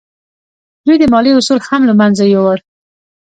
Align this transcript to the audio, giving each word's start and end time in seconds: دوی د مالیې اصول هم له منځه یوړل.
دوی 0.85 0.97
د 0.99 1.03
مالیې 1.13 1.35
اصول 1.39 1.59
هم 1.69 1.81
له 1.89 1.93
منځه 1.99 2.23
یوړل. 2.33 2.59